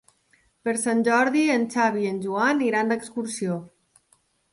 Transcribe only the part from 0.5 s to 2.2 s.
Per Sant Jordi en Xavi i en